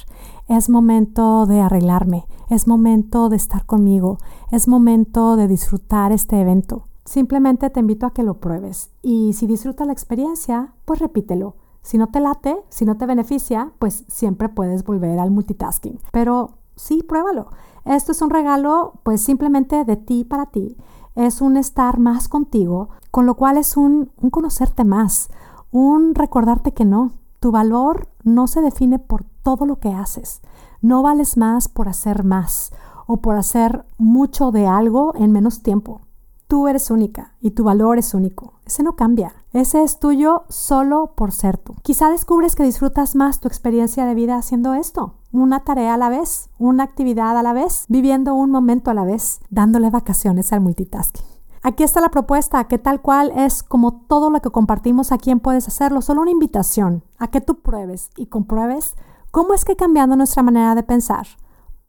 Es 0.50 0.70
momento 0.70 1.46
de 1.46 1.62
arreglarme. 1.62 2.26
Es 2.50 2.68
momento 2.68 3.30
de 3.30 3.38
estar 3.38 3.66
conmigo. 3.66 4.18
Es 4.52 4.68
momento 4.68 5.38
de 5.38 5.48
disfrutar 5.48 6.12
este 6.12 6.42
evento. 6.42 6.90
Simplemente 7.06 7.70
te 7.70 7.80
invito 7.80 8.06
a 8.06 8.14
que 8.14 8.24
lo 8.24 8.42
pruebes 8.42 8.90
y 9.02 9.32
si 9.32 9.48
disfrutas 9.48 9.88
la 9.88 9.94
experiencia, 9.94 10.74
pues 10.84 11.00
repítelo. 11.00 11.56
Si 11.90 11.98
no 11.98 12.06
te 12.06 12.20
late, 12.20 12.56
si 12.70 12.86
no 12.86 12.98
te 12.98 13.08
beneficia, 13.08 13.72
pues 13.80 14.04
siempre 14.08 14.48
puedes 14.48 14.84
volver 14.84 15.18
al 15.18 15.32
multitasking. 15.32 16.00
Pero 16.12 16.52
sí, 16.76 17.02
pruébalo. 17.02 17.48
Esto 17.84 18.12
es 18.12 18.22
un 18.22 18.30
regalo 18.30 18.94
pues 19.02 19.22
simplemente 19.22 19.84
de 19.86 19.98
ti 19.98 20.24
para 20.24 20.46
ti. 20.46 20.78
Es 21.16 21.42
un 21.42 21.58
estar 21.58 21.98
más 21.98 22.28
contigo, 22.28 22.90
con 23.10 23.26
lo 23.26 23.34
cual 23.34 23.58
es 23.58 23.76
un, 23.76 24.12
un 24.22 24.30
conocerte 24.30 24.84
más, 24.84 25.30
un 25.72 26.14
recordarte 26.14 26.76
que 26.76 26.86
no, 26.86 27.14
tu 27.40 27.50
valor 27.50 28.08
no 28.24 28.46
se 28.46 28.62
define 28.62 29.00
por 29.00 29.24
todo 29.42 29.66
lo 29.66 29.80
que 29.80 29.92
haces, 29.92 30.42
No 30.84 31.02
vales 31.02 31.38
más 31.38 31.70
por 31.70 31.90
hacer 31.90 32.24
más 32.24 32.72
o 33.08 33.18
por 33.18 33.36
hacer 33.36 33.84
mucho 33.98 34.52
de 34.52 34.68
algo 34.68 35.16
en 35.16 35.32
menos 35.32 35.64
tiempo. 35.64 36.02
Tú 36.48 36.68
eres 36.68 36.92
única 36.92 37.34
y 37.42 37.50
tu 37.50 37.64
valor 37.64 37.98
es 37.98 38.14
único. 38.14 38.54
Ese 38.64 38.84
no 38.84 38.96
cambia. 38.96 39.39
Ese 39.52 39.84
es 39.84 40.00
tuyo 40.00 40.44
solo 40.50 41.14
por 41.16 41.32
ser 41.32 41.58
tú. 41.58 41.76
Quizá 41.82 42.12
descubres 42.12 42.56
que 42.56 42.64
disfrutas 42.64 43.16
más 43.16 43.40
tu 43.40 43.48
experiencia 43.48 44.06
de 44.06 44.14
vida 44.14 44.36
haciendo 44.36 44.76
esto. 44.76 45.16
Una 45.32 45.64
tarea 45.64 45.96
a 45.96 45.98
la 45.98 46.10
vez, 46.10 46.50
una 46.60 46.84
actividad 46.84 47.36
a 47.36 47.42
la 47.42 47.54
vez, 47.54 47.86
viviendo 47.88 48.36
un 48.36 48.52
momento 48.52 48.92
a 48.92 48.94
la 48.94 49.06
vez, 49.06 49.40
dándole 49.50 49.90
vacaciones 49.90 50.54
al 50.54 50.62
multitasking. 50.62 51.26
Aquí 51.64 51.84
está 51.84 52.00
la 52.00 52.10
propuesta, 52.10 52.64
que 52.66 52.78
tal 52.78 53.02
cual 53.02 53.32
es 53.36 53.64
como 53.64 54.02
todo 54.08 54.30
lo 54.30 54.40
que 54.40 54.52
compartimos 54.52 55.12
aquí 55.12 55.32
en 55.32 55.40
Puedes 55.40 55.68
Hacerlo, 55.68 56.02
solo 56.02 56.22
una 56.22 56.32
invitación 56.32 57.04
a 57.18 57.30
que 57.30 57.42
tú 57.42 57.60
pruebes 57.62 58.12
y 58.16 58.28
compruebes 58.28 58.96
cómo 59.32 59.56
es 59.56 59.66
que 59.66 59.76
cambiando 59.76 60.16
nuestra 60.16 60.44
manera 60.44 60.76
de 60.76 60.84
pensar 60.84 61.28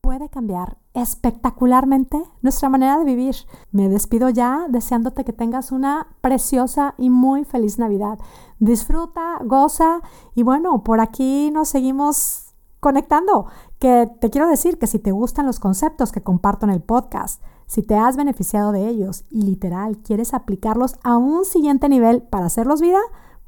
puede 0.01 0.29
cambiar 0.29 0.79
espectacularmente 0.95 2.23
nuestra 2.43 2.69
manera 2.69 2.99
de 2.99 3.05
vivir. 3.05 3.37
Me 3.71 3.89
despido 3.89 4.29
ya 4.29 4.67
deseándote 4.69 5.25
que 5.25 5.33
tengas 5.33 5.73
una 5.73 6.09
preciosa 6.21 6.95
y 6.99 7.11
muy 7.11 7.45
feliz 7.45 7.79
Navidad. 7.79 8.19
Disfruta, 8.59 9.39
goza 9.45 10.01
y 10.35 10.43
bueno, 10.43 10.83
por 10.83 11.01
aquí 11.01 11.51
nos 11.53 11.69
seguimos 11.69 12.55
conectando. 12.81 13.47
Que 13.79 14.11
te 14.21 14.31
quiero 14.31 14.49
decir 14.49 14.79
que 14.79 14.87
si 14.87 14.99
te 14.99 15.13
gustan 15.13 15.47
los 15.47 15.61
conceptos 15.61 16.13
que 16.13 16.23
comparto 16.23 16.67
en 16.67 16.73
el 16.73 16.83
podcast, 16.83 17.43
si 17.67 17.83
te 17.83 17.97
has 17.97 18.17
beneficiado 18.17 18.73
de 18.73 18.89
ellos 18.89 19.25
y 19.31 19.43
literal 19.43 19.99
quieres 19.99 20.35
aplicarlos 20.35 20.97
a 21.05 21.17
un 21.17 21.45
siguiente 21.45 21.89
nivel 21.89 22.23
para 22.23 22.47
hacerlos 22.47 22.81
vida, 22.81 22.99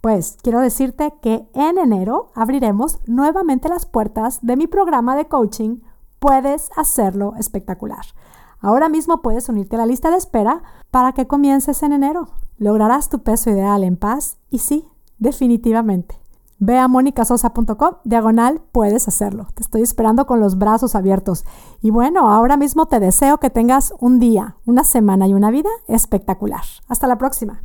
pues 0.00 0.37
quiero 0.42 0.61
decirte 0.61 1.14
que 1.21 1.49
en 1.54 1.78
enero 1.78 2.30
abriremos 2.35 2.99
nuevamente 3.06 3.68
las 3.68 3.87
puertas 3.87 4.40
de 4.42 4.56
mi 4.56 4.66
programa 4.66 5.16
de 5.16 5.26
coaching 5.26 5.78
puedes 6.23 6.71
hacerlo 6.76 7.35
espectacular. 7.37 8.07
Ahora 8.61 8.88
mismo 8.88 9.23
puedes 9.23 9.49
unirte 9.49 9.75
a 9.75 9.81
la 9.81 9.87
lista 9.87 10.12
de 10.12 10.17
espera 10.17 10.62
para 10.93 11.12
que 11.12 11.26
comiences 11.26 11.83
en 11.83 11.93
enero. 11.93 12.29
Lograrás 12.59 13.09
tu 13.09 13.25
peso 13.25 13.50
ideal 13.50 13.83
en 13.83 13.97
paz 13.97 14.38
y 14.49 14.61
sí, 14.61 14.87
definitivamente. 15.19 16.21
Ve 16.61 16.79
a 16.79 16.87
monicasosa.com, 16.87 17.95
diagonal, 18.05 18.62
puedes 18.71 19.09
hacerlo. 19.09 19.49
Te 19.55 19.64
estoy 19.64 19.83
esperando 19.83 20.26
con 20.26 20.38
los 20.38 20.59
brazos 20.59 20.95
abiertos. 20.95 21.45
Y 21.81 21.91
bueno, 21.91 22.31
ahora 22.31 22.57
mismo 22.57 22.87
te 22.87 23.00
deseo 23.00 23.38
que 23.38 23.50
tengas 23.50 23.93
un 23.99 24.21
día, 24.21 24.55
una 24.64 24.85
semana 24.85 25.26
y 25.26 25.35
una 25.35 25.50
vida 25.50 25.71
espectacular. 25.88 26.62
Hasta 26.87 27.09
la 27.09 27.19
próxima. 27.19 27.64